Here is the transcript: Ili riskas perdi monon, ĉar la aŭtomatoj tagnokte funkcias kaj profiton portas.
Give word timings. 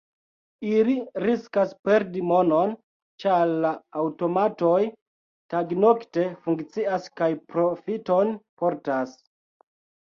Ili 0.67 0.93
riskas 1.23 1.75
perdi 1.89 2.23
monon, 2.29 2.73
ĉar 3.25 3.53
la 3.67 3.73
aŭtomatoj 4.05 4.75
tagnokte 5.57 6.27
funkcias 6.49 7.11
kaj 7.21 7.33
profiton 7.55 8.37
portas. 8.63 9.17